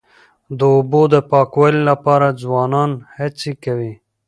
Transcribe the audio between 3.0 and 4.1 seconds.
هڅې کوي.